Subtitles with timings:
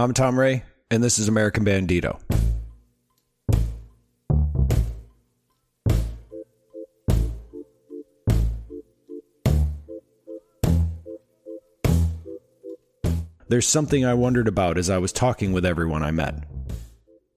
[0.00, 0.62] I'm Tom Ray,
[0.92, 2.20] and this is American Bandito.
[13.48, 16.44] There's something I wondered about as I was talking with everyone I met.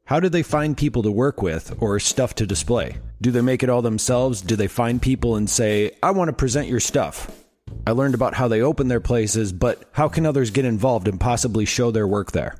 [0.06, 2.98] How do they find people to work with or stuff to display?
[3.24, 4.40] Do they make it all themselves?
[4.40, 7.41] Do they find people and say, I want to present your stuff?
[7.86, 11.20] I learned about how they open their places, but how can others get involved and
[11.20, 12.56] possibly show their work there?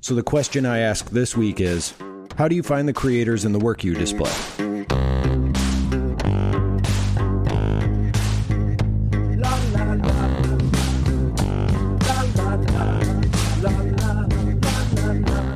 [0.00, 1.94] So the question I ask this week is
[2.36, 4.30] How do you find the creators in the work you display?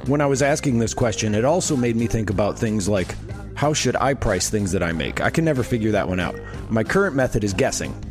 [0.06, 3.16] When I was asking this question, it also made me think about things like
[3.56, 5.20] how should I price things that I make?
[5.20, 6.36] I can never figure that one out.
[6.70, 8.07] My current method is guessing.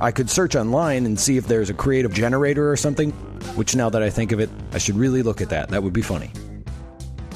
[0.00, 3.12] I could search online and see if there's a creative generator or something,
[3.56, 5.70] which now that I think of it, I should really look at that.
[5.70, 6.30] That would be funny.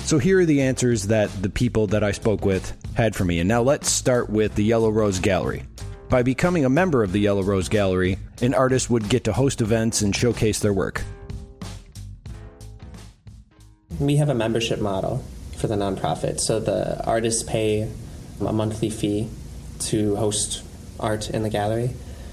[0.00, 3.38] So here are the answers that the people that I spoke with had for me.
[3.38, 5.62] And now let's start with the Yellow Rose Gallery.
[6.08, 9.60] By becoming a member of the Yellow Rose Gallery, an artist would get to host
[9.60, 11.02] events and showcase their work.
[14.00, 15.24] We have a membership model
[15.56, 16.40] for the nonprofit.
[16.40, 17.88] So the artists pay
[18.40, 19.28] a monthly fee
[19.80, 20.62] to host
[20.98, 21.90] art in the gallery,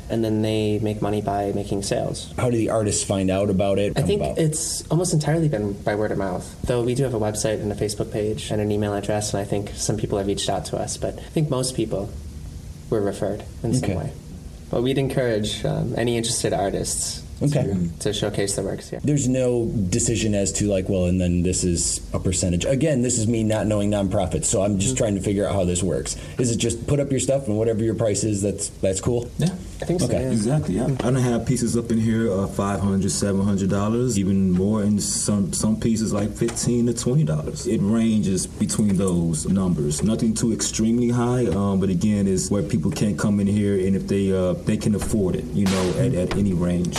[0.09, 2.33] and then they make money by making sales.
[2.37, 3.97] How do the artists find out about it?
[3.97, 4.37] I think about?
[4.37, 6.45] it's almost entirely been by word of mouth.
[6.63, 9.41] Though we do have a website and a Facebook page and an email address, and
[9.41, 12.09] I think some people have reached out to us, but I think most people
[12.89, 13.79] were referred in Okay.
[13.79, 14.11] some way.
[14.69, 17.63] But we'd encourage um, any interested artists Okay.
[17.63, 18.99] to, to showcase the works here.
[19.03, 22.65] There's no decision as to like, well, and then this is a percentage.
[22.65, 25.65] Again, this is me not knowing nonprofits, so I'm just trying to figure out how
[25.65, 26.15] this works.
[26.39, 29.29] Is it just put up your stuff and whatever your price is, that's that's cool?
[29.37, 29.49] Yeah.
[29.79, 30.07] I think so.
[30.07, 30.23] Okay.
[30.23, 30.31] yeah.
[30.31, 30.75] Exactly.
[30.75, 30.85] Yeah.
[30.85, 34.81] I don't have pieces up in here uh, five hundred, seven hundred dollars, even more
[34.81, 37.67] in some some pieces like fifteen to twenty dollars.
[37.67, 40.01] It ranges between those numbers.
[40.03, 43.95] Nothing too extremely high, um, but again, is where people can come in here and
[43.95, 46.97] if they uh, they can afford it, you know, at, at any range.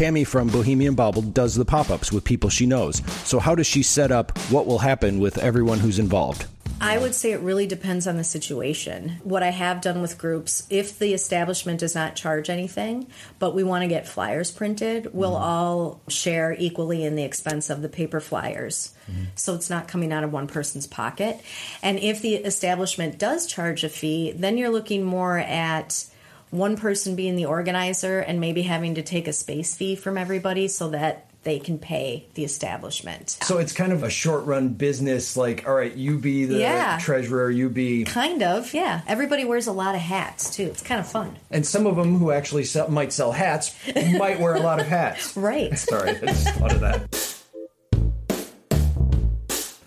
[0.00, 3.02] Tammy from Bohemian Bobble does the pop ups with people she knows.
[3.28, 6.46] So, how does she set up what will happen with everyone who's involved?
[6.80, 9.20] I would say it really depends on the situation.
[9.24, 13.62] What I have done with groups, if the establishment does not charge anything, but we
[13.62, 15.44] want to get flyers printed, we'll mm-hmm.
[15.44, 18.94] all share equally in the expense of the paper flyers.
[19.06, 19.24] Mm-hmm.
[19.34, 21.38] So it's not coming out of one person's pocket.
[21.82, 26.06] And if the establishment does charge a fee, then you're looking more at
[26.50, 30.68] one person being the organizer and maybe having to take a space fee from everybody
[30.68, 33.30] so that they can pay the establishment.
[33.42, 36.98] So, it's kind of a short run business like, all right, you be the Yeah.
[37.00, 38.04] treasurer, you be.
[38.04, 39.00] Kind of, yeah.
[39.06, 40.64] Everybody wears a lot of hats too.
[40.64, 41.36] It's kind of fun.
[41.50, 43.74] And some of them who actually sell, might sell hats
[44.18, 45.34] might wear a lot of hats.
[45.36, 45.78] Right.
[45.78, 47.29] Sorry, I just thought of that.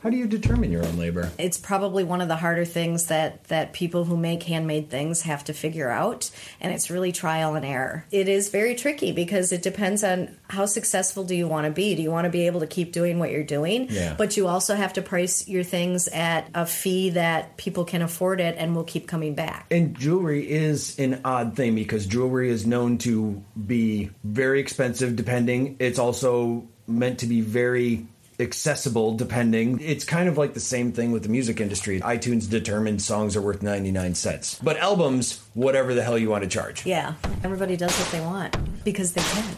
[0.04, 1.32] How do you determine your own labor?
[1.38, 5.46] It's probably one of the harder things that that people who make handmade things have
[5.46, 8.06] to figure out, and it's really trial and error.
[8.12, 11.96] It is very tricky because it depends on how successful do you want to be.
[11.96, 13.88] Do you want to be able to keep doing what you're doing?
[13.90, 14.16] Yeah.
[14.18, 18.42] But you also have to price your things at a fee that people can afford
[18.42, 19.68] it and will keep coming back.
[19.72, 25.78] And jewelry is an odd thing because jewelry is known to be very expensive depending.
[25.80, 28.06] It's also meant to be very
[28.40, 29.80] accessible depending.
[29.80, 32.02] It's kind of like the same thing with the music industry.
[32.02, 34.60] iTunes determined songs are worth 99 cents.
[34.62, 36.86] But albums, whatever the hell you want to charge.
[36.86, 39.56] Yeah, everybody does what they want because they can.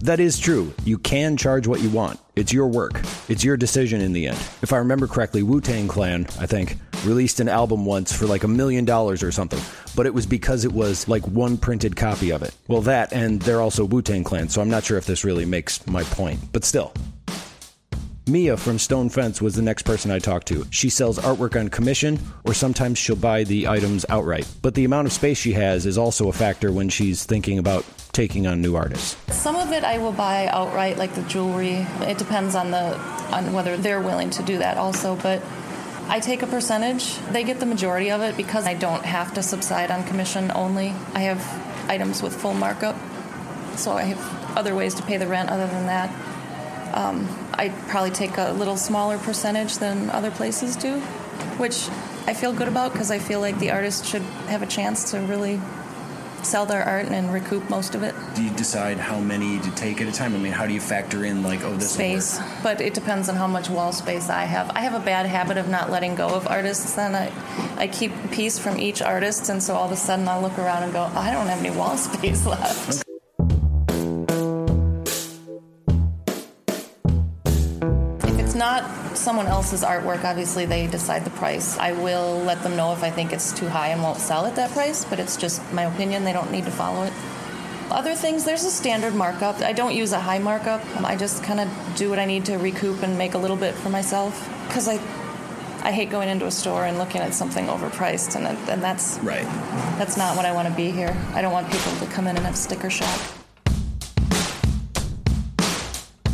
[0.00, 0.72] That is true.
[0.84, 2.18] You can charge what you want.
[2.34, 3.00] It's your work.
[3.28, 4.38] It's your decision in the end.
[4.62, 8.44] If I remember correctly, Wu Tang Clan, I think, released an album once for like
[8.44, 9.60] a million dollars or something,
[9.96, 12.54] but it was because it was like one printed copy of it.
[12.68, 15.44] Well, that, and they're also Wu Tang Clan, so I'm not sure if this really
[15.44, 16.92] makes my point, but still.
[18.26, 20.64] Mia from Stone Fence was the next person I talked to.
[20.70, 24.46] She sells artwork on commission, or sometimes she'll buy the items outright.
[24.62, 27.84] But the amount of space she has is also a factor when she's thinking about
[28.12, 29.16] taking on new artists.
[29.34, 31.86] Some of it I will buy outright, like the jewelry.
[32.02, 32.96] It depends on the
[33.32, 35.42] on whether they're willing to do that also, but
[36.10, 37.16] I take a percentage.
[37.30, 40.88] They get the majority of it because I don't have to subside on commission only.
[41.14, 41.40] I have
[41.88, 42.96] items with full markup,
[43.76, 46.10] so I have other ways to pay the rent other than that.
[46.96, 50.98] Um, I probably take a little smaller percentage than other places do,
[51.58, 51.88] which
[52.26, 55.20] I feel good about because I feel like the artist should have a chance to
[55.20, 55.60] really
[56.44, 58.14] sell their art and recoup most of it.
[58.34, 60.34] Do you decide how many to take at a time?
[60.34, 62.38] I mean, how do you factor in like, oh, this space?
[62.62, 64.70] But it depends on how much wall space I have.
[64.70, 66.94] I have a bad habit of not letting go of artists.
[66.94, 67.32] Then I,
[67.76, 70.58] I keep a piece from each artist, and so all of a sudden I'll look
[70.58, 72.88] around and go, I don't have any wall space left.
[72.90, 73.09] If
[79.16, 81.78] someone else's artwork, obviously they decide the price.
[81.78, 84.56] I will let them know if I think it's too high and won't sell at
[84.56, 86.24] that price, but it's just my opinion.
[86.24, 87.12] They don't need to follow it.
[87.90, 89.60] Other things, there's a standard markup.
[89.60, 90.80] I don't use a high markup.
[91.02, 93.74] I just kind of do what I need to recoup and make a little bit
[93.74, 94.98] for myself because I
[95.82, 99.44] I hate going into a store and looking at something overpriced, and, and that's right.
[99.96, 101.16] That's not what I want to be here.
[101.32, 103.39] I don't want people to come in and have sticker shock.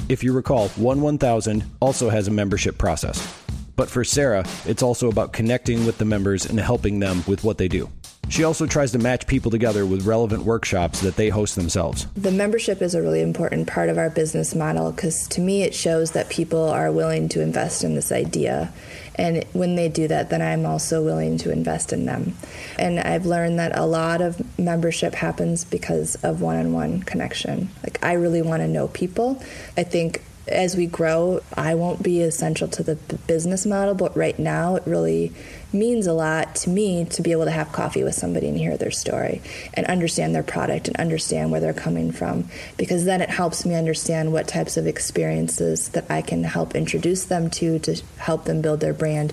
[0.08, 3.42] If you recall, 1 1000 also has a membership process.
[3.74, 7.58] But for Sarah, it's also about connecting with the members and helping them with what
[7.58, 7.90] they do.
[8.28, 12.06] She also tries to match people together with relevant workshops that they host themselves.
[12.14, 15.74] The membership is a really important part of our business model because to me it
[15.74, 18.72] shows that people are willing to invest in this idea.
[19.14, 22.34] And when they do that, then I'm also willing to invest in them.
[22.78, 27.70] And I've learned that a lot of membership happens because of one on one connection.
[27.82, 29.42] Like, I really want to know people.
[29.76, 32.96] I think as we grow, I won't be essential to the
[33.26, 35.32] business model, but right now it really
[35.76, 38.76] means a lot to me to be able to have coffee with somebody and hear
[38.76, 39.42] their story
[39.74, 43.74] and understand their product and understand where they're coming from because then it helps me
[43.74, 48.60] understand what types of experiences that I can help introduce them to to help them
[48.60, 49.32] build their brand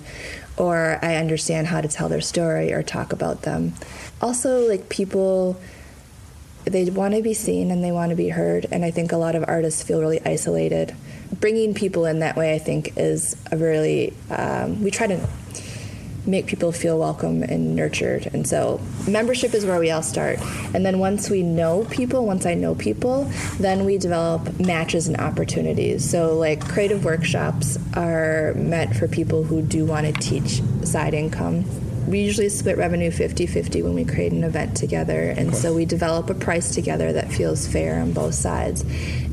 [0.56, 3.74] or I understand how to tell their story or talk about them.
[4.20, 5.60] Also like people
[6.64, 9.16] they want to be seen and they want to be heard and i think a
[9.16, 10.94] lot of artists feel really isolated
[11.40, 15.28] bringing people in that way i think is a really um, we try to
[16.26, 18.28] make people feel welcome and nurtured.
[18.32, 20.38] And so membership is where we all start.
[20.74, 25.16] And then once we know people once i know people then we develop matches and
[25.18, 26.08] opportunities.
[26.08, 31.64] So like creative workshops are meant for people who do want to teach side income
[32.06, 35.30] we usually split revenue 50-50 when we create an event together.
[35.30, 38.84] And so we develop a price together that feels fair on both sides.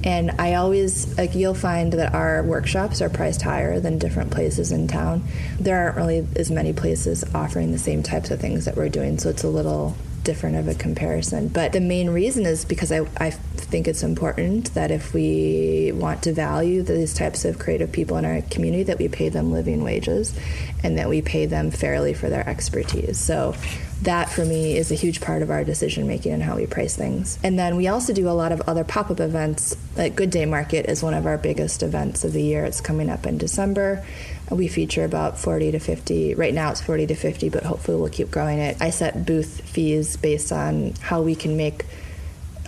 [0.04, 4.72] And i always like you'll find that our workshops are priced higher than different places
[4.72, 5.24] in town.
[5.60, 9.18] There aren't really as many places offering the same types of things that we're doing
[9.20, 11.48] so it's a little different of a comparison.
[11.48, 13.32] But the main reason is because I, I
[13.72, 18.26] think it's important that if we want to value these types of creative people in
[18.26, 20.38] our community, that we pay them living wages
[20.84, 23.18] and that we pay them fairly for their expertise.
[23.18, 23.56] So
[24.02, 26.96] that for me is a huge part of our decision making and how we price
[26.96, 27.40] things.
[27.44, 29.76] And then we also do a lot of other pop up events.
[29.96, 32.66] Like Good Day Market is one of our biggest events of the year.
[32.66, 34.04] It's coming up in December.
[34.50, 36.36] We feature about 40 to 50.
[36.36, 38.76] Right now it's 40 to 50, but hopefully we'll keep growing it.
[38.82, 41.86] I set booth fees based on how we can make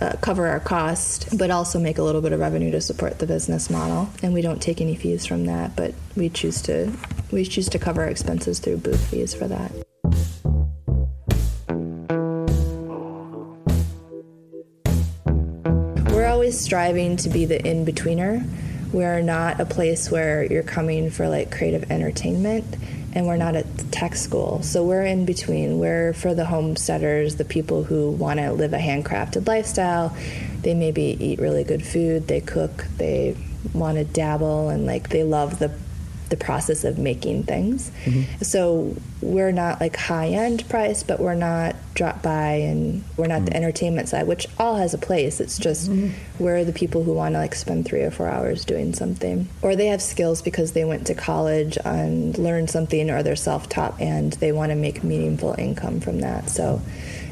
[0.00, 3.26] uh, cover our cost, but also make a little bit of revenue to support the
[3.26, 4.08] business model.
[4.22, 6.92] And we don't take any fees from that, but we choose to
[7.30, 9.72] we choose to cover our expenses through booth fees for that.
[16.12, 18.48] We're always striving to be the in betweener
[18.94, 22.64] we're not a place where you're coming for like creative entertainment
[23.14, 24.62] and we're not a tech school.
[24.62, 25.78] So we're in between.
[25.78, 30.16] We're for the homesteaders, the people who want to live a handcrafted lifestyle.
[30.62, 33.36] They maybe eat really good food, they cook, they
[33.72, 35.74] want to dabble and like they love the
[36.30, 37.90] the process of making things.
[38.04, 38.42] Mm-hmm.
[38.42, 43.36] So we're not like high end price, but we're not drop by and we're not
[43.36, 43.46] mm-hmm.
[43.46, 45.40] the entertainment side, which all has a place.
[45.40, 46.42] It's just mm-hmm.
[46.42, 49.48] we're the people who want to like spend three or four hours doing something.
[49.62, 53.68] Or they have skills because they went to college and learned something or they're self
[53.68, 56.50] taught and they want to make meaningful income from that.
[56.50, 56.82] So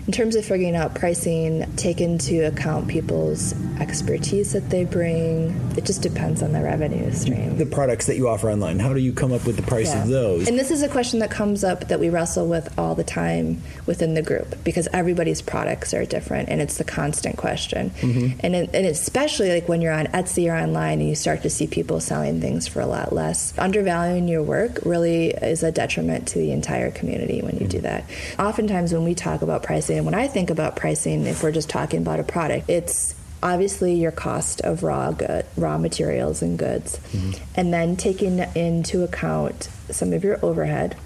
[0.06, 5.50] in terms of figuring out pricing, take into account people's expertise that they bring.
[5.76, 7.56] It just depends on the revenue stream.
[7.56, 10.02] The products that you offer online, how do you come up with the price yeah.
[10.02, 10.49] of those?
[10.49, 13.62] And this is a question that comes up that we wrestle with all the time
[13.86, 17.90] within the group because everybody's products are different and it's the constant question.
[17.90, 18.40] Mm-hmm.
[18.40, 21.50] And, it, and especially like when you're on Etsy or online and you start to
[21.50, 26.28] see people selling things for a lot less, undervaluing your work really is a detriment
[26.28, 27.68] to the entire community when you mm-hmm.
[27.68, 28.04] do that.
[28.38, 31.68] Oftentimes when we talk about pricing, and when I think about pricing, if we're just
[31.68, 36.98] talking about a product, it's obviously your cost of raw good, raw materials and goods,
[36.98, 37.32] mm-hmm.
[37.56, 40.96] and then taking into account some of your overhead.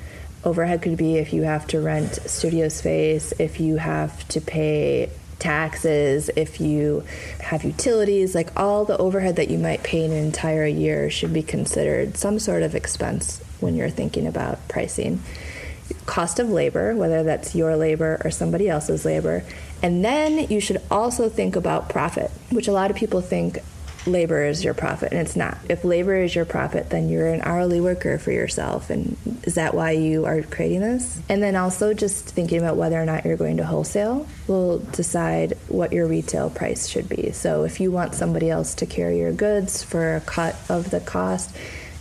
[0.46, 5.10] Overhead could be if you have to rent studio space, if you have to pay
[5.40, 7.04] taxes, if you
[7.40, 11.32] have utilities, like all the overhead that you might pay in an entire year should
[11.32, 15.20] be considered some sort of expense when you're thinking about pricing.
[16.06, 19.42] Cost of labor, whether that's your labor or somebody else's labor,
[19.82, 23.58] And then you should also think about profit, which a lot of people think
[24.06, 25.58] labor is your profit, and it's not.
[25.68, 28.90] If labor is your profit, then you're an hourly worker for yourself.
[28.90, 31.20] And is that why you are creating this?
[31.28, 35.56] And then also just thinking about whether or not you're going to wholesale will decide
[35.68, 37.32] what your retail price should be.
[37.32, 41.00] So if you want somebody else to carry your goods for a cut of the
[41.00, 41.54] cost,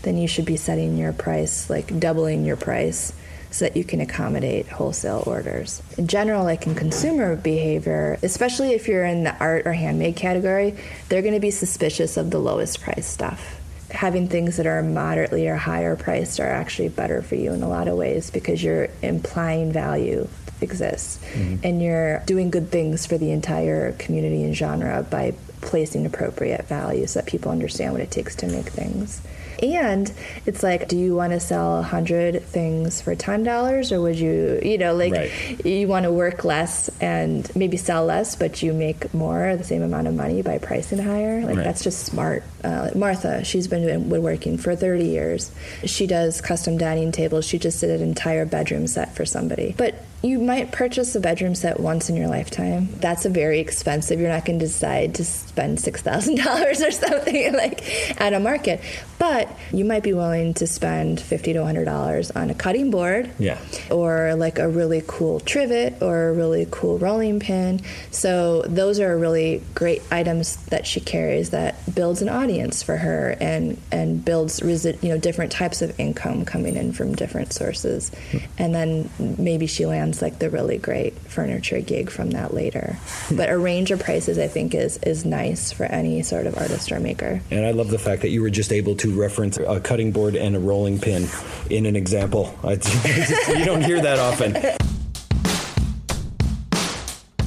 [0.03, 3.13] then you should be setting your price, like doubling your price
[3.55, 5.81] so that you can accommodate wholesale orders.
[5.97, 10.75] In general, like in consumer behavior, especially if you're in the art or handmade category,
[11.07, 13.61] they're going to be suspicious of the lowest price stuff.
[13.91, 17.69] Having things that are moderately or higher priced are actually better for you in a
[17.69, 20.27] lot of ways because you're implying value
[20.59, 21.55] exists mm-hmm.
[21.63, 27.07] and you're doing good things for the entire community and genre by placing appropriate value
[27.07, 29.21] so that people understand what it takes to make things.
[29.61, 30.11] And
[30.45, 34.17] it's like, do you want to sell a hundred things for ten dollars, or would
[34.17, 35.65] you, you know, like right.
[35.65, 39.81] you want to work less and maybe sell less, but you make more, the same
[39.81, 41.41] amount of money by pricing higher?
[41.45, 41.63] Like right.
[41.63, 42.43] that's just smart.
[42.63, 45.51] Uh, Martha, she's been woodworking for 30 years.
[45.83, 47.45] She does custom dining tables.
[47.45, 49.75] She just did an entire bedroom set for somebody.
[49.77, 52.89] But you might purchase a bedroom set once in your lifetime.
[52.99, 54.19] That's a very expensive.
[54.19, 58.39] You're not going to decide to spend six thousand dollars or something like at a
[58.39, 58.81] market,
[59.19, 63.31] but you might be willing to spend fifty to hundred dollars on a cutting board,
[63.37, 63.59] yeah,
[63.91, 67.81] or like a really cool trivet or a really cool rolling pin.
[68.11, 73.37] So those are really great items that she carries that builds an audience for her
[73.39, 78.37] and and builds you know different types of income coming in from different sources, hmm.
[78.57, 82.97] and then maybe she lands like the really great furniture gig from that later.
[83.31, 86.91] but a range of prices I think is is nice for any sort of artist
[86.91, 87.41] or maker.
[87.51, 90.35] And I love the fact that you were just able to reference a cutting board
[90.35, 91.27] and a rolling pin
[91.69, 92.57] in an example.
[92.63, 94.55] you don't hear that often.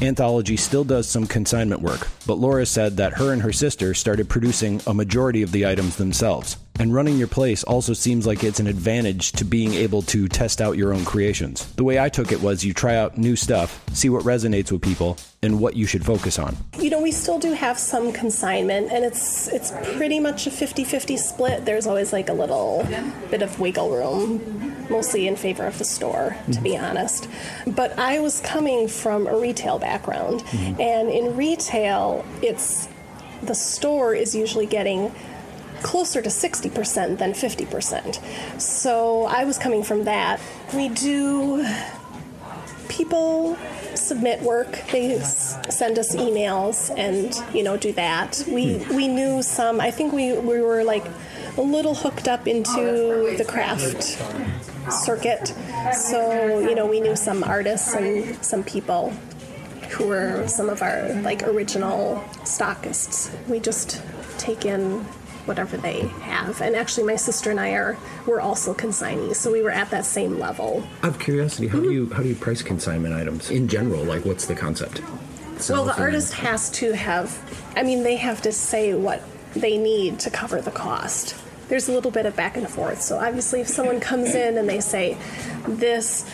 [0.00, 4.28] Anthology still does some consignment work, but Laura said that her and her sister started
[4.28, 6.56] producing a majority of the items themselves.
[6.78, 10.60] And running your place also seems like it's an advantage to being able to test
[10.60, 11.66] out your own creations.
[11.72, 14.82] The way I took it was you try out new stuff, see what resonates with
[14.82, 16.56] people, and what you should focus on.
[16.78, 21.18] You know, we still do have some consignment and it's it's pretty much a 50-50
[21.18, 21.64] split.
[21.64, 22.86] There's always like a little
[23.30, 26.62] bit of wiggle room, mostly in favor of the store, to mm-hmm.
[26.62, 27.28] be honest.
[27.66, 30.80] But I was coming from a retail background, mm-hmm.
[30.80, 32.88] and in retail, it's
[33.42, 35.12] the store is usually getting
[35.82, 38.60] closer to 60% than 50%.
[38.60, 40.40] So I was coming from that.
[40.74, 41.64] We do,
[42.88, 43.56] people
[43.94, 48.42] submit work, they send us emails and, you know, do that.
[48.48, 51.04] We, we knew some, I think we, we were like
[51.56, 54.20] a little hooked up into the craft
[54.90, 55.54] circuit.
[55.94, 59.12] So, you know, we knew some artists and some people
[59.90, 63.30] who were some of our like original stockists.
[63.48, 64.02] We just
[64.38, 65.04] take in
[65.48, 66.60] whatever they have.
[66.60, 70.04] And actually, my sister and I are we're also consignees, so we were at that
[70.04, 70.86] same level.
[71.02, 71.88] Out of curiosity, how mm-hmm.
[71.88, 74.04] do you how do you price consignment items in general?
[74.04, 75.02] Like, what's the concept?
[75.68, 77.36] well, the artist has to have.
[77.74, 79.22] I mean, they have to say what
[79.54, 81.34] they need to cover the cost.
[81.68, 83.02] There's a little bit of back and forth.
[83.02, 85.16] So obviously, if someone comes in and they say,
[85.66, 86.24] "This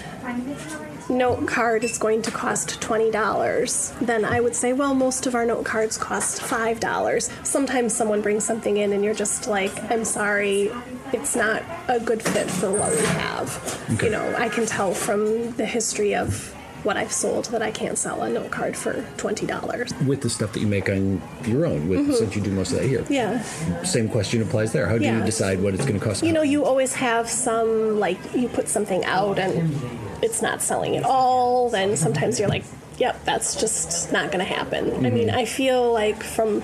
[1.10, 5.44] note card is going to cost $20, then I would say, well, most of our
[5.44, 7.30] note cards cost $5.
[7.42, 10.70] Sometimes someone brings something in and you're just like, I'm sorry,
[11.12, 13.84] it's not a good fit for what we have.
[13.92, 14.06] Okay.
[14.06, 16.53] You know, I can tell from the history of
[16.84, 19.92] what I've sold that I can't sell a note card for twenty dollars.
[20.06, 22.12] With the stuff that you make on your own, with mm-hmm.
[22.12, 23.04] since you do most of that here.
[23.08, 23.42] Yeah.
[23.82, 24.86] Same question applies there.
[24.86, 25.18] How do yeah.
[25.18, 26.22] you decide what it's going to cost?
[26.22, 29.74] You know, you always have some like you put something out and
[30.22, 32.64] it's not selling at all, then sometimes you're like,
[32.98, 34.86] yep, that's just not going to happen.
[34.86, 35.06] Mm-hmm.
[35.06, 35.30] I mean.
[35.30, 36.60] I feel like from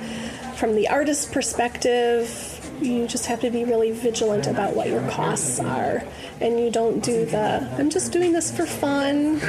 [0.56, 5.60] from the artist perspective, you just have to be really vigilant about what your costs
[5.60, 6.04] are.
[6.40, 9.40] And you don't do the i'm just doing this for fun.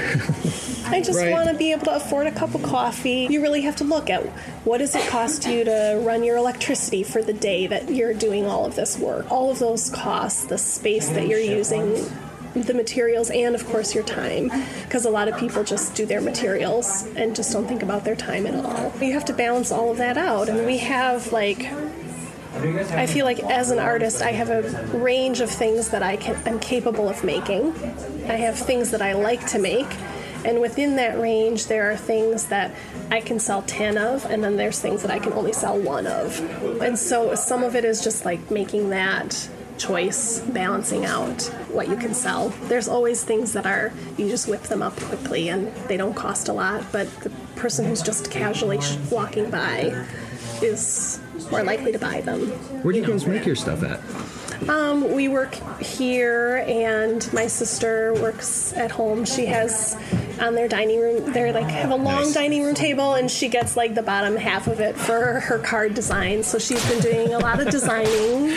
[0.86, 1.32] I just right.
[1.32, 3.28] want to be able to afford a cup of coffee.
[3.30, 4.24] You really have to look at
[4.66, 8.46] what does it cost you to run your electricity for the day that you're doing
[8.46, 9.32] all of this work.
[9.32, 11.94] All of those costs the space that you're using
[12.54, 14.52] the materials and of course your time.
[14.84, 18.16] Because a lot of people just do their materials and just don't think about their
[18.16, 18.92] time at all.
[19.02, 20.50] You have to balance all of that out.
[20.50, 21.70] And we have like
[22.62, 26.42] I feel like as an artist, I have a range of things that I can,
[26.46, 27.74] I'm capable of making.
[28.28, 29.88] I have things that I like to make,
[30.44, 32.74] and within that range, there are things that
[33.12, 36.08] I can sell 10 of, and then there's things that I can only sell one
[36.08, 36.40] of.
[36.82, 41.96] And so some of it is just like making that choice, balancing out what you
[41.96, 42.50] can sell.
[42.64, 46.48] There's always things that are, you just whip them up quickly and they don't cost
[46.48, 48.80] a lot, but the person who's just casually
[49.12, 50.06] walking by
[50.62, 52.48] is more likely to buy them.
[52.84, 54.00] Where do you guys make your stuff at?
[54.70, 59.26] Um, we work here, and my sister works at home.
[59.26, 59.98] She has
[60.40, 61.32] on their dining room.
[61.34, 62.34] They like have a long Nice.
[62.34, 65.96] dining room table, and she gets like the bottom half of it for her card
[65.96, 66.44] design.
[66.44, 68.56] So she's been doing a lot of designing.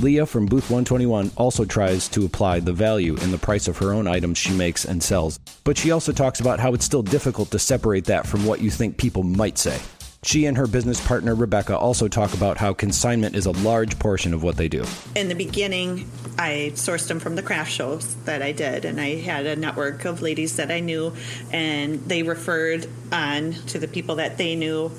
[0.00, 3.94] Leah from Booth 121 also tries to apply the value in the price of her
[3.94, 7.50] own items she makes and sells, but she also talks about how it's still difficult
[7.52, 9.80] to separate that from what you think people might say.
[10.24, 14.32] She and her business partner Rebecca also talk about how consignment is a large portion
[14.32, 14.86] of what they do.
[15.14, 19.16] In the beginning, I sourced them from the craft shows that I did, and I
[19.16, 21.12] had a network of ladies that I knew,
[21.52, 24.90] and they referred on to the people that they knew.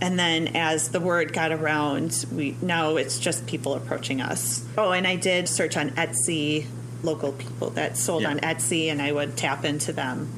[0.00, 4.64] And then as the word got around, we now it's just people approaching us.
[4.78, 6.66] Oh, and I did search on Etsy,
[7.02, 10.32] local people that sold on Etsy, and I would tap into them.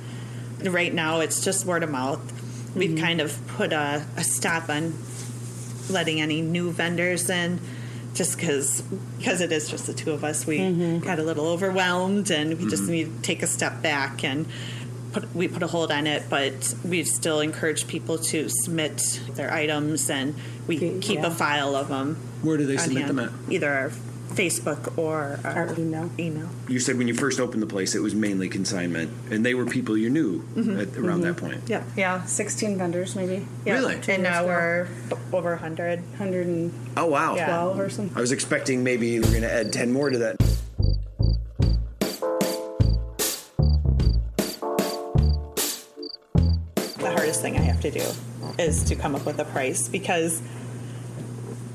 [0.63, 2.21] Right now, it's just word of mouth.
[2.75, 3.05] We've mm-hmm.
[3.05, 4.95] kind of put a, a stop on
[5.89, 7.61] letting any new vendors in
[8.15, 8.83] just because
[9.19, 10.99] because it is just the two of us we mm-hmm.
[10.99, 12.93] got a little overwhelmed and we just mm-hmm.
[12.93, 14.47] need to take a step back and
[15.13, 19.53] put we put a hold on it but we still encourage people to submit their
[19.53, 20.35] items and
[20.67, 23.19] we keep a file of them Where do they submit hand.
[23.19, 23.53] them at?
[23.53, 23.93] either our
[24.31, 26.11] facebook or our, Our email.
[26.19, 29.55] email You said when you first opened the place, it was mainly consignment, and they
[29.55, 30.81] were people you knew mm-hmm.
[30.81, 31.47] at, around that mm-hmm.
[31.47, 31.63] point.
[31.69, 33.47] yeah Yeah, 16 vendors maybe.
[33.65, 33.99] yeah Really?
[34.09, 34.89] and now we're
[35.33, 37.35] over 100 112 Oh wow!
[37.35, 37.67] Yeah.
[37.67, 38.17] or something.
[38.17, 40.37] I was expecting maybe we're going to add ten more to that.
[46.99, 48.05] the hardest thing I have to do
[48.59, 50.43] is to come up with a price because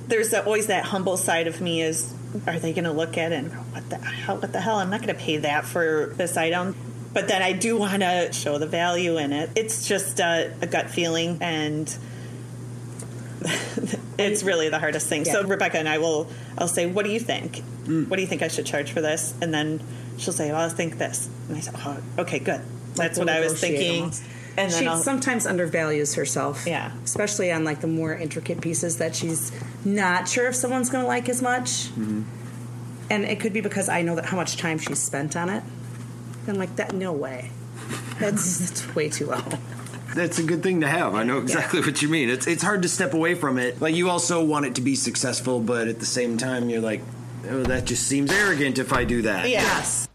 [0.07, 2.13] there's always that humble side of me is
[2.48, 4.77] are they going to look at it and go, what the hell what the hell?
[4.77, 6.75] I'm not going to pay that for this item.
[7.13, 9.50] But then I do want to show the value in it.
[9.55, 11.88] It's just a, a gut feeling and
[14.17, 15.25] it's really the hardest thing.
[15.25, 16.27] So Rebecca and I will
[16.58, 17.58] I'll say what do you think?
[17.86, 18.08] Mm.
[18.10, 19.34] What do you think I should charge for this?
[19.41, 19.82] And then
[20.17, 21.29] she'll say well I think this.
[21.48, 22.62] And I say oh okay good.
[22.96, 24.01] That's Like what I was thinking.
[24.01, 24.24] almost.
[24.57, 26.65] And then she I'll, sometimes undervalues herself.
[26.65, 26.91] Yeah.
[27.03, 29.51] Especially on like the more intricate pieces that she's
[29.83, 31.89] not sure if someone's going to like as much.
[31.89, 32.24] Mm-hmm.
[33.09, 35.63] And it could be because I know that how much time she's spent on it.
[36.48, 37.51] And like that, no way.
[38.20, 39.41] That's that's way too low.
[40.15, 41.13] That's a good thing to have.
[41.13, 42.29] I know exactly what you mean.
[42.29, 43.81] It's it's hard to step away from it.
[43.81, 47.01] Like you also want it to be successful, but at the same time, you're like,
[47.50, 49.50] oh, that just seems arrogant if I do that.
[49.50, 50.07] yes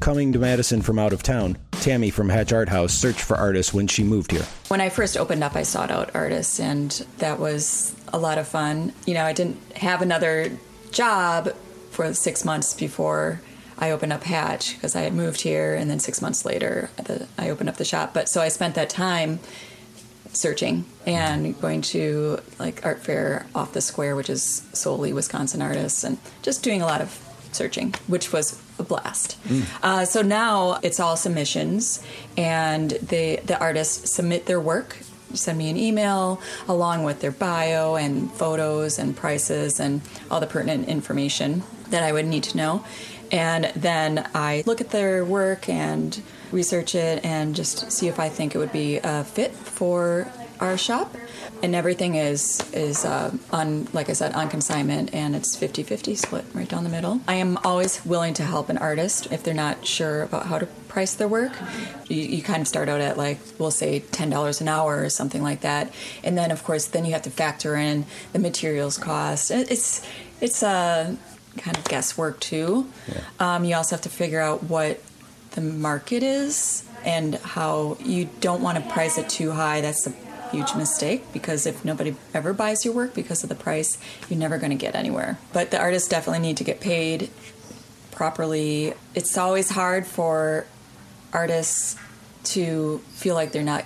[0.00, 3.74] Coming to Madison from out of town, Tammy from Hatch Art House searched for artists
[3.74, 4.46] when she moved here.
[4.68, 8.48] When I first opened up, I sought out artists, and that was a lot of
[8.48, 8.94] fun.
[9.04, 10.52] You know, I didn't have another
[10.90, 11.54] job
[11.90, 13.42] for six months before
[13.76, 16.88] I opened up Hatch because I had moved here, and then six months later,
[17.36, 18.14] I opened up the shop.
[18.14, 19.38] But so I spent that time
[20.32, 26.04] searching and going to like art fair off the square, which is solely Wisconsin artists,
[26.04, 29.36] and just doing a lot of searching, which was a blast.
[29.82, 32.02] Uh, so now it's all submissions,
[32.36, 34.98] and they the artists submit their work.
[35.34, 40.46] Send me an email along with their bio and photos and prices and all the
[40.46, 42.84] pertinent information that I would need to know.
[43.30, 48.28] And then I look at their work and research it and just see if I
[48.28, 50.26] think it would be a fit for
[50.58, 51.14] our shop.
[51.62, 56.44] And everything is is uh, on, like I said, on consignment, and it's 50-50 split
[56.54, 57.20] right down the middle.
[57.28, 60.66] I am always willing to help an artist if they're not sure about how to
[60.88, 61.52] price their work.
[62.08, 65.10] You, you kind of start out at like we'll say ten dollars an hour or
[65.10, 65.92] something like that,
[66.24, 69.50] and then of course then you have to factor in the materials cost.
[69.50, 70.06] It's
[70.40, 71.16] it's a
[71.58, 72.90] kind of guesswork too.
[73.38, 75.00] Um, you also have to figure out what
[75.52, 79.80] the market is and how you don't want to price it too high.
[79.80, 80.12] That's a
[80.50, 84.58] huge mistake because if nobody ever buys your work because of the price, you're never
[84.58, 85.38] going to get anywhere.
[85.52, 87.30] But the artists definitely need to get paid
[88.10, 88.94] properly.
[89.14, 90.66] It's always hard for
[91.32, 91.96] artists
[92.42, 93.84] to feel like they're not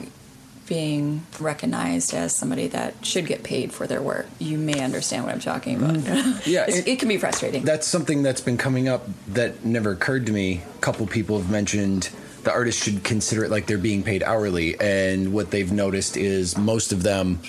[0.67, 4.27] being recognized as somebody that should get paid for their work.
[4.39, 5.97] You may understand what I'm talking about.
[5.97, 6.51] Mm-hmm.
[6.51, 7.65] Yeah, it- it can be frustrating.
[7.65, 10.63] That's something that's been coming up that never occurred to me.
[10.77, 12.09] A couple people have mentioned
[12.45, 16.57] the artist should consider it like they're being paid hourly, and what they've noticed is
[16.57, 17.41] most of them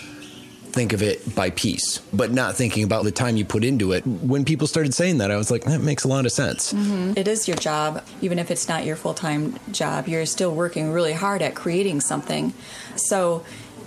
[0.76, 4.06] think of it by piece, but not thinking about the time you put into it.
[4.06, 6.74] When people started saying that, I was like, that makes a lot of sense.
[6.74, 7.14] Mm-hmm.
[7.16, 10.10] It is your job, even if it's not your full time job.
[10.10, 12.54] You're still working really hard at creating something.
[12.98, 13.46] So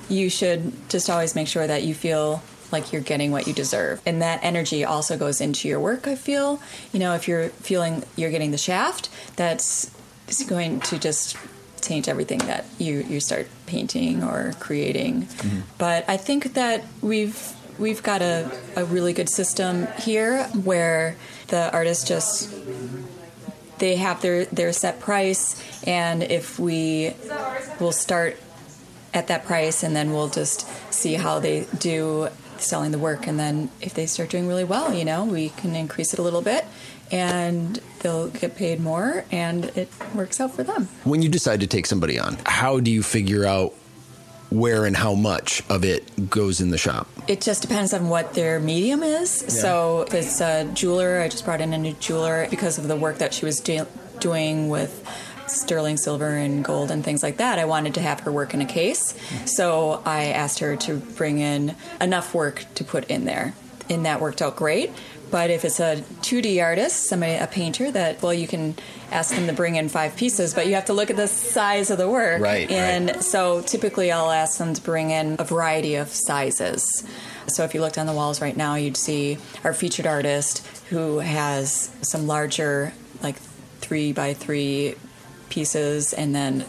[0.08, 2.42] you should just always make sure that you feel
[2.72, 4.00] like you're getting what you deserve.
[4.06, 6.60] And that energy also goes into your work, I feel.
[6.92, 9.90] You know, if you're feeling you're getting the shaft, that's
[10.28, 11.36] is going to just
[11.80, 15.22] taint everything that you, you start painting or creating.
[15.22, 15.60] Mm-hmm.
[15.78, 21.16] But I think that we've we've got a, a really good system here where
[21.48, 22.52] the artists just
[23.78, 27.14] they have their, their set price and if we
[27.78, 28.36] will start
[29.14, 33.38] at that price and then we'll just see how they do selling the work and
[33.38, 36.42] then if they start doing really well you know we can increase it a little
[36.42, 36.64] bit
[37.10, 41.66] and they'll get paid more and it works out for them When you decide to
[41.66, 43.74] take somebody on, how do you figure out
[44.50, 47.06] where and how much of it goes in the shop?
[47.26, 49.30] It just depends on what their medium is.
[49.30, 52.96] So if it's a jeweler, I just brought in a new jeweler because of the
[52.96, 53.86] work that she was do-
[54.20, 55.06] doing with
[55.48, 57.58] sterling silver and gold and things like that.
[57.58, 59.14] I wanted to have her work in a case.
[59.44, 63.54] So I asked her to bring in enough work to put in there.
[63.90, 64.90] And that worked out great.
[65.30, 68.76] But if it's a 2D artist, somebody, a painter, that, well, you can
[69.10, 71.90] ask them to bring in five pieces, but you have to look at the size
[71.90, 72.40] of the work.
[72.40, 77.04] Right, And so typically I'll ask them to bring in a variety of sizes.
[77.48, 81.18] So if you looked on the walls right now, you'd see our featured artist who
[81.18, 83.36] has some larger, like
[83.80, 84.94] three by three
[85.48, 86.64] pieces, and then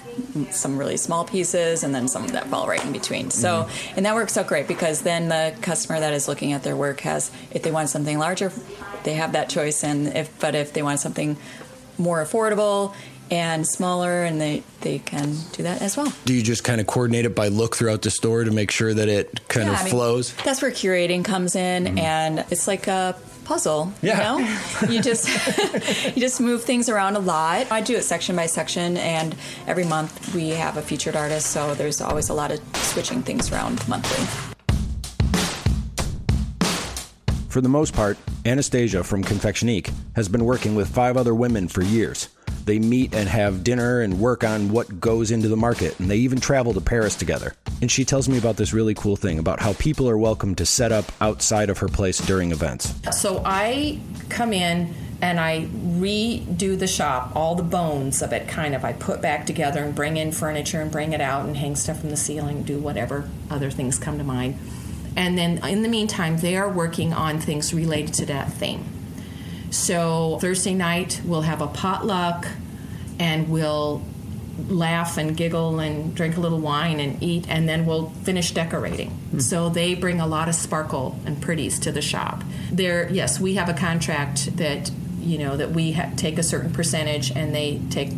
[0.52, 3.32] some really small pieces, and then some that fall right in between.
[3.32, 3.94] So, mm-hmm.
[3.98, 7.02] and that works out great because then the customer that is looking at their work
[7.02, 8.52] has, if they want something larger,
[9.04, 11.38] they have that choice, and if but if they want something
[11.98, 12.94] more affordable
[13.32, 16.12] and smaller, and they they can do that as well.
[16.26, 18.94] Do you just kind of coordinate it by look throughout the store to make sure
[18.94, 20.34] that it kind Yeah, of I mean, flows?
[20.44, 22.00] That's where curating comes in, mm-hmm.
[22.00, 23.16] and it's like a
[23.50, 23.92] puzzle.
[24.04, 24.38] Yeah.
[24.38, 25.28] You know, you just
[26.16, 27.72] you just move things around a lot.
[27.72, 29.36] I do it section by section, and
[29.66, 33.52] every month we have a featured artist, so there's always a lot of switching things
[33.52, 34.49] around monthly.
[37.50, 41.82] For the most part, Anastasia from Confectionique has been working with five other women for
[41.82, 42.30] years.
[42.66, 46.18] They meet and have dinner and work on what goes into the market, and they
[46.18, 47.56] even travel to Paris together.
[47.82, 50.66] And she tells me about this really cool thing about how people are welcome to
[50.66, 52.94] set up outside of her place during events.
[53.20, 55.62] So I come in and I
[55.98, 58.86] redo the shop, all the bones of it, kind of.
[58.86, 62.02] I put back together and bring in furniture and bring it out and hang stuff
[62.02, 64.60] from the ceiling, do whatever other things come to mind.
[65.20, 68.86] And then in the meantime, they are working on things related to that theme.
[69.70, 72.48] So Thursday night, we'll have a potluck
[73.20, 74.02] and we'll
[74.70, 79.10] laugh and giggle and drink a little wine and eat, and then we'll finish decorating.
[79.10, 79.40] Hmm.
[79.40, 82.42] So they bring a lot of sparkle and pretties to the shop.
[82.72, 86.72] There, yes, we have a contract that you know that we ha- take a certain
[86.72, 88.12] percentage, and they take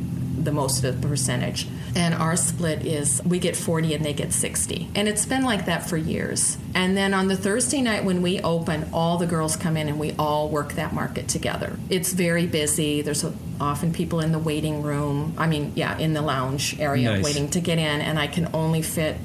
[0.43, 1.67] the most of the percentage.
[1.95, 4.89] And our split is we get 40 and they get 60.
[4.95, 6.57] And it's been like that for years.
[6.73, 9.99] And then on the Thursday night when we open, all the girls come in and
[9.99, 11.77] we all work that market together.
[11.89, 13.01] It's very busy.
[13.01, 15.33] There's a, often people in the waiting room.
[15.37, 17.23] I mean, yeah, in the lounge area Nice.
[17.23, 18.01] waiting to get in.
[18.01, 19.17] And I can only fit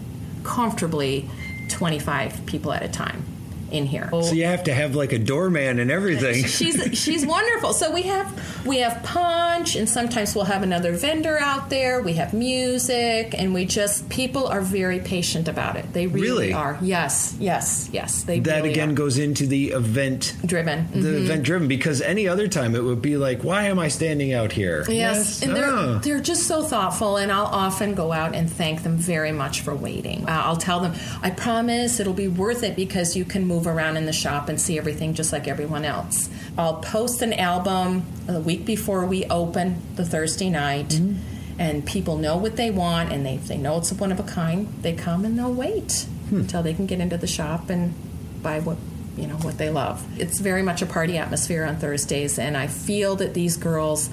[0.43, 1.29] comfortably
[1.69, 3.25] 25 people at a time
[3.71, 4.09] in here.
[4.13, 6.45] So you have to have like a doorman and everything.
[6.45, 7.73] she's she's wonderful.
[7.73, 12.01] So we have we have punch, and sometimes we'll have another vendor out there.
[12.03, 15.93] We have music, and we just people are very patient about it.
[15.93, 16.53] They really, Really?
[16.53, 16.79] are.
[16.83, 18.23] Yes, yes, yes.
[18.25, 18.95] They that really again are.
[18.95, 20.89] goes into the event driven.
[20.93, 21.25] The Mhm.
[21.25, 24.53] event driven because any other time it would be like, why am I standing out
[24.53, 24.85] here?
[24.89, 26.01] Yes, and they're Oh.
[26.03, 29.75] they're just so thoughtful, and I'll often go out and thank them very much for
[29.75, 30.25] waiting.
[30.29, 33.97] Uh, I'll tell them, I promise it'll be worth it because you can move around
[33.97, 36.29] in the shop and see everything just like everyone else.
[36.59, 40.89] I'll post an album a week before we open the Thursday night.
[40.89, 41.35] Mm-hmm.
[41.59, 44.69] And people know what they want, and they, they know it's one of a kind.
[44.83, 46.41] They come and they'll wait hmm.
[46.41, 47.95] until they can get into the shop and
[48.43, 48.77] buy what
[49.17, 50.05] you know what they love.
[50.21, 54.11] It's very much a party atmosphere on Thursdays, and I feel that these girls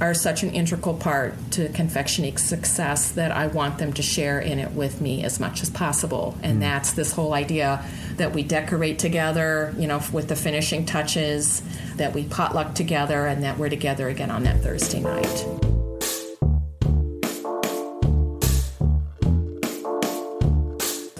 [0.00, 4.58] are such an integral part to Confectionique's success that I want them to share in
[4.58, 6.36] it with me as much as possible.
[6.42, 6.60] And mm.
[6.60, 7.84] that's this whole idea
[8.16, 11.62] that we decorate together, you know, with the finishing touches,
[11.96, 15.46] that we potluck together, and that we're together again on that Thursday night.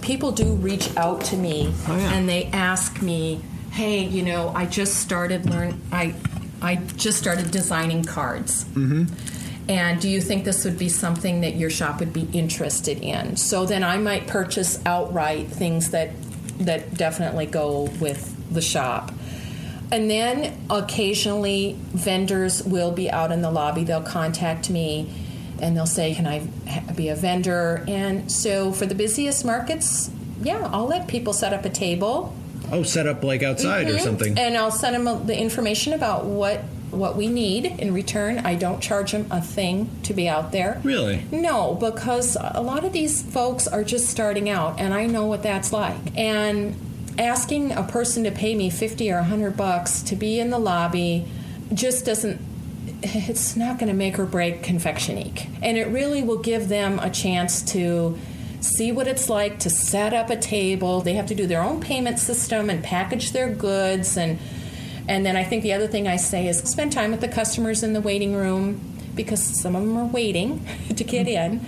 [0.03, 3.41] People do reach out to me oh, and they ask me,
[3.73, 6.15] "Hey, you know, I just started learn I
[6.62, 9.05] I just started designing cards." Mm-hmm.
[9.69, 13.37] And do you think this would be something that your shop would be interested in?
[13.37, 16.11] So then I might purchase outright things that
[16.59, 19.12] that definitely go with the shop.
[19.92, 23.85] And then occasionally vendors will be out in the lobby.
[23.85, 25.12] They'll contact me
[25.61, 26.47] and they'll say, "Can I
[26.95, 30.11] be a vendor?" And so for the busiest markets,
[30.42, 32.35] yeah, I'll let people set up a table
[32.72, 34.00] Oh, set up like outside or Mhm.
[34.00, 34.38] something.
[34.38, 38.38] And I'll send them the information about what what we need in return.
[38.44, 40.81] I don't charge them a thing to be out there.
[40.85, 41.20] Really?
[41.31, 45.42] No, because a lot of these folks are just starting out, and I know what
[45.42, 45.96] that's like.
[46.16, 46.74] And
[47.18, 51.24] asking a person to pay me 50 or 100 bucks to be in the lobby
[51.74, 52.40] just doesn't
[53.02, 57.11] it's not going to make or break confectionique and it really will give them a
[57.11, 58.16] chance to
[58.61, 61.01] see what it's like to set up a table.
[61.01, 64.16] They have to do their own payment system and package their goods.
[64.16, 64.38] And
[65.09, 67.85] and then i think the other thing i say is spend time with the customers
[67.85, 68.81] in the waiting room
[69.14, 70.64] because some of them are waiting
[70.97, 71.64] to get in.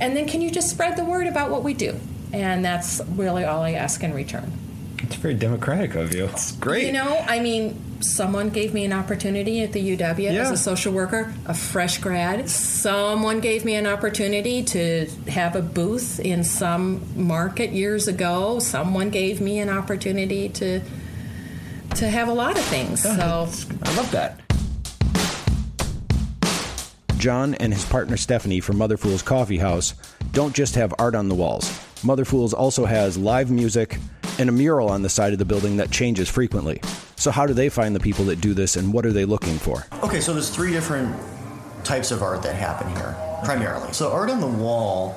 [0.00, 1.96] And then can you just spread the word about what we do?
[2.32, 4.52] And that's really all i ask in return.
[4.98, 6.26] It's very democratic of you.
[6.26, 6.86] It's great.
[6.86, 10.92] you know, I mean, someone gave me an opportunity at the UW as a social
[10.92, 12.48] worker, a fresh grad.
[12.48, 18.58] Someone gave me an opportunity to have a booth in some market years ago.
[18.58, 20.80] Someone gave me an opportunity to
[21.96, 23.02] to have a lot of things.
[23.02, 24.40] So I love that.
[27.18, 29.94] John and his partner Stephanie from Mother Fool's Coffee House
[30.32, 31.84] don't just have art on the walls.
[32.04, 33.98] Mother Fool's also has live music
[34.38, 36.80] and a mural on the side of the building that changes frequently.
[37.16, 39.58] So, how do they find the people that do this and what are they looking
[39.58, 39.86] for?
[40.02, 41.14] Okay, so there's three different
[41.84, 43.92] types of art that happen here, primarily.
[43.92, 45.16] So art on the wall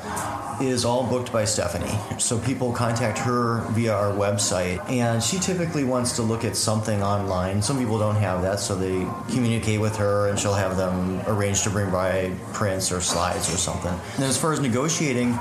[0.62, 1.91] is all booked by Stephanie.
[2.19, 7.01] So people contact her via our website, and she typically wants to look at something
[7.03, 7.62] online.
[7.62, 11.63] Some people don't have that, so they communicate with her, and she'll have them arrange
[11.63, 13.93] to bring by prints or slides or something.
[14.15, 15.38] And as far as negotiating,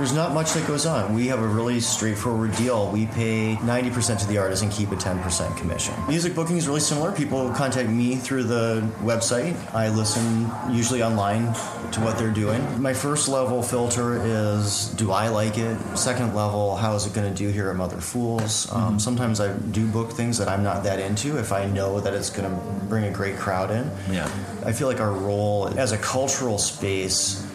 [0.00, 1.12] there's not much that goes on.
[1.12, 2.90] We have a really straightforward deal.
[2.90, 5.92] We pay 90% to the artist and keep a 10% commission.
[6.08, 7.12] Music booking is really similar.
[7.12, 9.54] People contact me through the website.
[9.74, 11.52] I listen usually online
[11.92, 12.80] to what they're doing.
[12.80, 15.76] My first level filter is do I like it?
[15.98, 18.72] Second level, how is it going to do here at Mother Fools?
[18.72, 22.14] Um, sometimes I do book things that I'm not that into if I know that
[22.14, 23.90] it's going to bring a great crowd in.
[24.10, 24.24] Yeah.
[24.64, 27.46] I feel like our role as a cultural space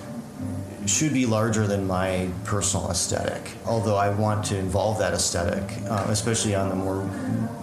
[0.89, 3.51] should be larger than my personal aesthetic.
[3.65, 7.01] Although I want to involve that aesthetic, uh, especially on the more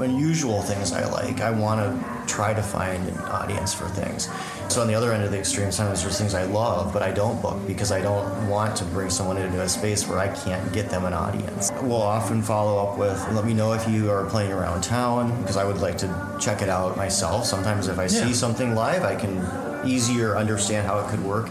[0.01, 1.41] unusual things I like.
[1.41, 4.29] I want to try to find an audience for things.
[4.69, 7.13] So on the other end of the extreme, sometimes there's things I love, but I
[7.13, 10.73] don't book because I don't want to bring someone into a space where I can't
[10.73, 11.71] get them an audience.
[11.83, 15.57] We'll often follow up with, let me know if you are playing around town because
[15.57, 17.45] I would like to check it out myself.
[17.45, 18.27] Sometimes if I Yeah.
[18.27, 19.47] see something live, I can
[19.85, 21.49] easier understand how it could work.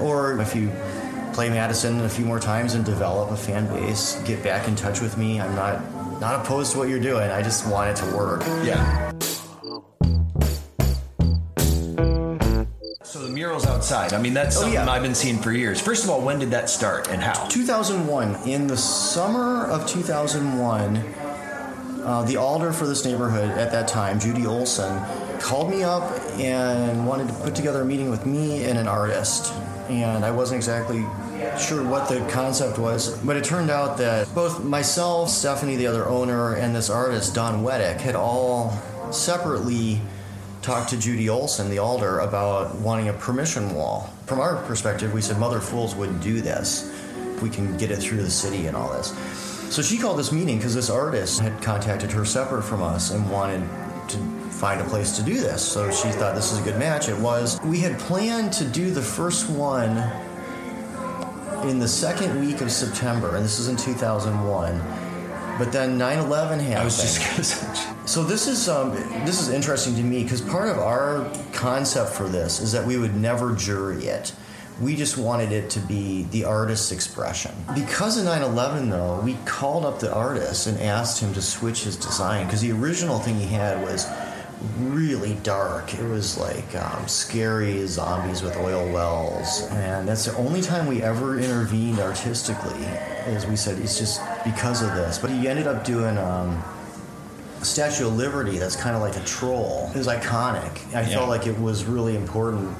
[0.00, 0.70] Or if you
[1.32, 5.00] play Madison a few more times and develop a fan base, get back in touch
[5.00, 5.40] with me.
[5.40, 5.80] I'm not
[6.20, 7.30] not opposed to what you're doing.
[7.30, 8.40] I just want it to work.
[8.64, 9.12] Yeah.
[13.02, 14.12] So the mural's outside.
[14.12, 14.90] I mean, that's Oh, something yeah.
[14.90, 15.80] I've been seeing for years.
[15.80, 17.46] First of all, when did that start and how?
[17.48, 18.34] 2001.
[18.48, 20.96] In the summer of 2001,
[22.04, 25.00] uh, the alder for this neighborhood at that time, Judy Olson,
[25.40, 29.52] called me up and wanted to put together a meeting with me and an artist.
[29.88, 31.04] And I wasn't exactly
[31.58, 36.06] sure what the concept was, but it turned out that both myself, Stephanie, the other
[36.06, 38.72] owner, and this artist, Don Weddick, had all
[39.12, 40.00] separately
[40.62, 44.12] talked to Judy Olson, the alder, about wanting a permission wall.
[44.26, 46.92] From our perspective, we said Mother Fools wouldn't do this
[47.42, 49.08] we can get it through the city and all this.
[49.74, 53.28] So she called this meeting because this artist had contacted her separate from us and
[53.30, 53.62] wanted
[54.56, 55.62] find a place to do this.
[55.62, 57.08] So she thought this is a good match.
[57.08, 57.60] It was.
[57.62, 59.98] We had planned to do the first one
[61.68, 64.80] in the second week of September, and this is in 2001.
[65.58, 66.78] But then 9/11 happened.
[66.78, 67.92] I was just gonna say.
[68.06, 68.90] So this is um,
[69.24, 72.98] this is interesting to me because part of our concept for this is that we
[72.98, 74.32] would never jury it.
[74.80, 77.52] We just wanted it to be the artist's expression.
[77.74, 81.96] Because of 9/11, though, we called up the artist and asked him to switch his
[81.96, 84.06] design because the original thing he had was
[84.78, 85.94] really dark.
[85.94, 91.02] It was like um, scary zombies with oil wells, and that's the only time we
[91.02, 92.84] ever intervened artistically.
[93.26, 95.18] Is we said it's just because of this.
[95.18, 96.18] But he ended up doing.
[96.18, 96.62] Um,
[97.62, 99.90] Statue of Liberty that's kind of like a troll.
[99.92, 100.70] It was iconic.
[100.94, 101.16] I Yeah.
[101.16, 102.76] felt like it was really important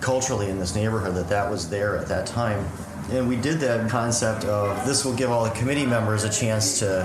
[0.00, 2.64] culturally in this neighborhood that that was there at that time.
[3.10, 6.78] And we did that concept of this will give all the committee members a chance
[6.78, 7.02] to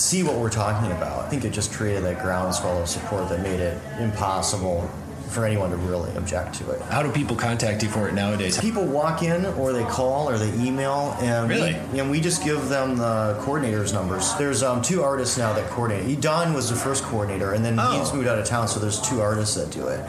[0.00, 1.24] see what we're talking about.
[1.24, 4.90] I think it just created that groundswell of support that made it impossible
[5.28, 6.82] for anyone to really object to it.
[6.82, 8.58] How do people contact you for it nowadays?
[8.58, 11.76] People walk in, or they call, or they email, and Really?
[11.92, 14.34] we, and we just give them the coordinators' numbers.
[14.34, 16.20] There's um, two artists now that coordinate.
[16.20, 17.96] Don was the first coordinator, and then Oh.
[17.96, 20.04] he's moved out of town, so there's two artists that do it.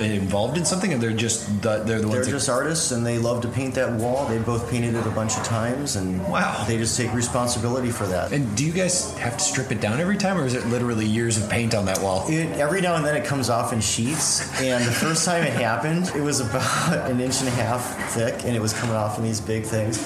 [0.00, 2.08] Involved in something, and they're just the, they're the ones.
[2.08, 2.26] They're ones.
[2.26, 4.26] that- just artists, and they love to paint that wall.
[4.26, 6.64] They both painted it a bunch of times, and Wow.
[6.66, 8.32] they just take responsibility for that.
[8.32, 11.06] and do you guys have to strip it down every time, or is it literally
[11.06, 12.24] years of paint on that wall?
[12.28, 15.52] It, every now and then it comes off in sheets, and the first time it
[15.52, 19.18] happened, it was about an inch and a half thick, and it was coming off
[19.18, 19.98] in these big things.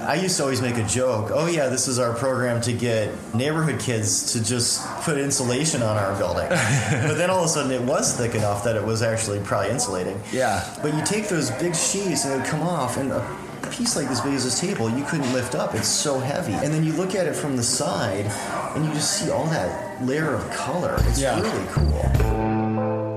[0.00, 1.30] I used to always make a joke.
[1.32, 5.96] Oh yeah, this is our program to get neighborhood kids to just put insulation on
[5.96, 6.48] our building.
[6.48, 9.70] but then all of a sudden, it was thick enough that it was actually probably
[9.70, 10.20] insulating.
[10.32, 10.64] Yeah.
[10.82, 13.38] But you take those big sheets and it would come off, and a
[13.70, 15.74] piece like this big as this table, you couldn't lift up.
[15.74, 16.54] It's so heavy.
[16.54, 18.26] And then you look at it from the side,
[18.74, 20.96] and you just see all that layer of color.
[21.08, 21.38] It's Yeah.
[21.40, 23.10] really cool.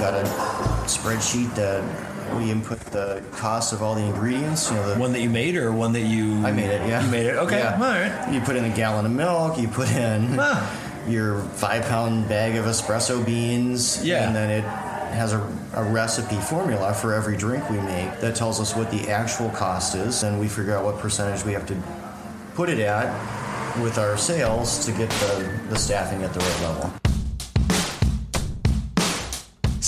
[0.00, 0.24] Got a
[0.86, 1.82] spreadsheet that
[2.34, 4.70] we input the cost of all the ingredients.
[4.70, 6.44] You know, the One that you made, or one that you?
[6.44, 6.86] I made it.
[6.88, 7.36] Yeah, You made it.
[7.36, 7.58] Okay.
[7.58, 7.74] Yeah.
[7.74, 8.32] All right.
[8.32, 9.58] You put in a gallon of milk.
[9.58, 10.70] You put in Ah.
[11.08, 14.04] your five pound bag of espresso beans.
[14.04, 14.26] Yeah.
[14.26, 15.40] And then it has a,
[15.74, 19.94] a recipe formula for every drink we make that tells us what the actual cost
[19.96, 21.76] is, and we figure out what percentage we have to
[22.54, 23.10] put it at
[23.82, 26.92] with our sales to get the, the staffing at the right level.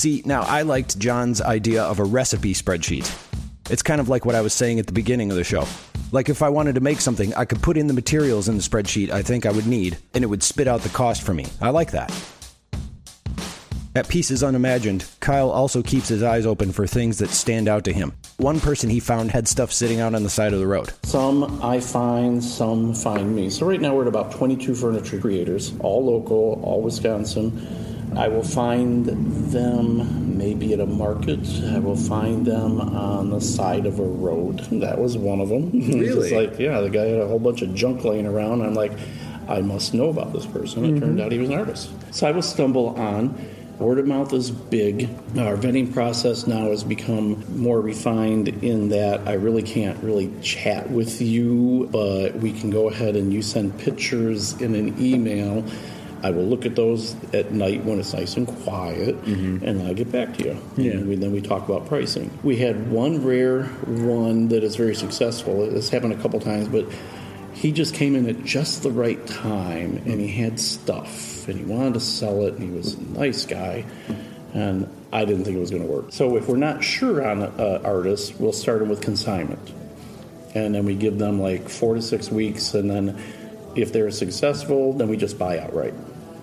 [0.03, 3.09] See, now I liked John's idea of a recipe spreadsheet.
[3.71, 5.65] It's kind of like what I was saying at the beginning of the show.
[6.11, 8.65] Like if I wanted to make something, I could put in the materials in the
[8.65, 11.47] spreadsheet I think I would need, and it would spit out the cost for me.
[11.61, 12.13] I like that.
[13.95, 17.93] At Pieces Unimagined, Kyle also keeps his eyes open for things that stand out to
[17.93, 18.13] him.
[18.39, 20.93] One person he found had stuff sitting out on the side of the road.
[21.05, 23.51] Some I find, some find me.
[23.51, 27.93] So right now we're at about 22 furniture creators, all local, all Wisconsin.
[28.17, 31.47] I will find them maybe at a market.
[31.65, 34.67] I will find them on the side of a road.
[34.83, 35.71] That was one of them.
[35.73, 36.09] Really?
[36.09, 38.63] Just like, yeah, the guy had a whole bunch of junk laying around.
[38.63, 38.93] I'm like,
[39.49, 40.85] I must know about this person.
[40.85, 41.21] It turned mm-hmm.
[41.21, 41.91] out he was an artist.
[42.11, 43.39] So I will stumble on.
[43.79, 45.05] Word of mouth is big.
[45.37, 50.91] Our vetting process now has become more refined in that I really can't really chat
[50.91, 55.65] with you, but we can go ahead and you send pictures in an email.
[56.23, 59.93] I will look at those at night when it's nice and quiet, and then I
[59.93, 60.59] get back to you.
[60.77, 60.93] Yeah.
[60.93, 62.31] And we, then we talk about pricing.
[62.43, 65.77] We had one rare one that is very successful.
[65.77, 66.87] It's happened a couple times, but
[67.55, 71.65] he just came in at just the right time and he had stuff and he
[71.65, 73.85] wanted to sell it and he was a nice guy
[74.55, 76.07] and I didn't think it was going to work.
[76.11, 79.73] So if we're not sure on uh, artists, we'll start them with consignment.
[80.55, 83.21] And then we give them like four to six weeks and then
[83.75, 85.95] if they're successful, then we just buy outright.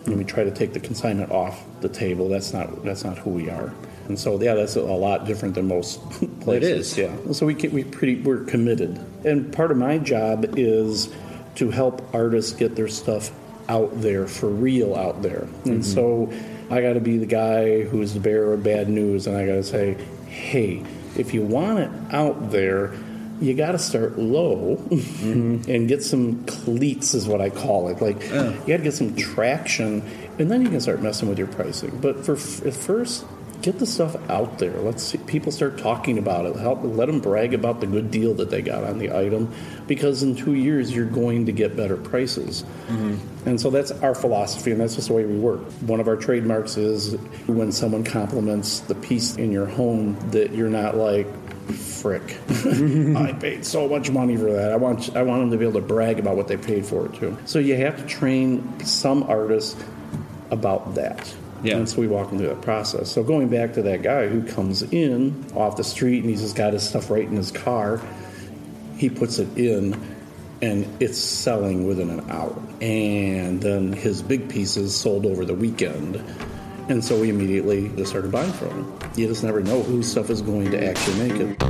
[0.09, 2.29] And we try to take the consignment off the table.
[2.29, 3.73] That's not that's not who we are.
[4.07, 6.01] And so yeah, that's a lot different than most
[6.41, 6.91] places.
[6.91, 6.97] is.
[6.97, 7.31] Yeah.
[7.31, 8.99] So we can, we pretty we're committed.
[9.23, 11.13] And part of my job is
[11.55, 13.31] to help artists get their stuff
[13.67, 15.47] out there for real out there.
[15.65, 15.81] And mm-hmm.
[15.83, 16.33] so
[16.71, 19.53] I got to be the guy who's the bearer of bad news, and I got
[19.53, 19.95] to say,
[20.27, 20.83] hey,
[21.17, 22.93] if you want it out there.
[23.41, 25.71] You got to start low mm-hmm.
[25.71, 28.01] and get some cleats, is what I call it.
[28.01, 30.03] Like, you got to get some traction,
[30.37, 31.97] and then you can start messing with your pricing.
[32.01, 33.25] But for f- at first,
[33.61, 34.77] get the stuff out there.
[34.79, 36.55] Let's see people start talking about it.
[36.57, 39.53] Help let them brag about the good deal that they got on the item,
[39.87, 42.63] because in two years you're going to get better prices.
[42.87, 43.47] Mm-hmm.
[43.47, 45.61] And so that's our philosophy, and that's just the way we work.
[45.81, 47.15] One of our trademarks is
[47.47, 51.25] when someone compliments the piece in your home that you're not like.
[51.73, 52.37] Frick!
[52.49, 54.71] I paid so much money for that.
[54.71, 57.05] I want I want them to be able to brag about what they paid for
[57.05, 57.37] it too.
[57.45, 59.81] So you have to train some artists
[60.51, 61.33] about that.
[61.63, 61.77] Yeah.
[61.77, 63.11] And so we walk them through that process.
[63.11, 66.55] So going back to that guy who comes in off the street and he's just
[66.55, 68.01] got his stuff right in his car,
[68.97, 69.99] he puts it in
[70.61, 72.55] and it's selling within an hour.
[72.81, 76.23] And then his big pieces sold over the weekend.
[76.89, 78.99] And so we immediately just started buying from him.
[79.15, 81.63] You just never know whose stuff is going to actually make it.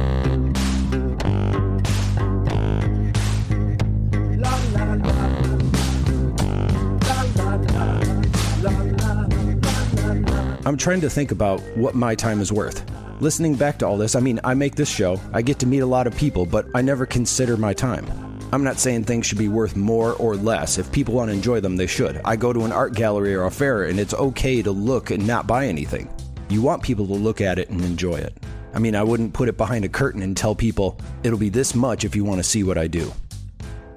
[10.66, 12.90] I'm trying to think about what my time is worth.
[13.20, 15.80] Listening back to all this, I mean, I make this show, I get to meet
[15.80, 18.29] a lot of people, but I never consider my time.
[18.52, 20.80] I'm not saying things should be worth more or less.
[20.80, 22.20] If people want to enjoy them, they should.
[22.26, 25.28] I go to an art gallery or a fair, and it's okay to look and
[25.28, 26.10] not buy anything.
[26.50, 28.36] You want people to look at it and enjoy it.
[28.74, 31.76] I mean, I wouldn't put it behind a curtain and tell people, it'll be this
[31.76, 33.12] much if you want to see what I do.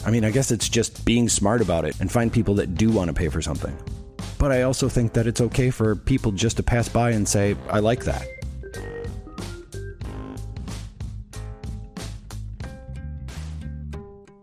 [0.05, 2.91] I mean, I guess it's just being smart about it and find people that do
[2.91, 3.75] want to pay for something.
[4.37, 7.57] But I also think that it's okay for people just to pass by and say,
[7.71, 8.27] I like that.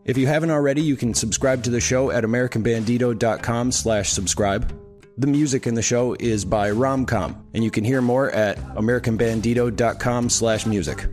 [0.09, 4.73] If you haven't already, you can subscribe to the show at americanbandito.com slash subscribe.
[5.19, 10.29] The music in the show is by Romcom, and you can hear more at americanbandito.com
[10.29, 11.05] slash music.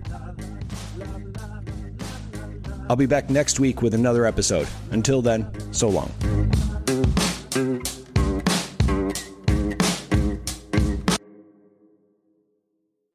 [2.89, 4.67] I'll be back next week with another episode.
[4.91, 6.11] Until then, so long.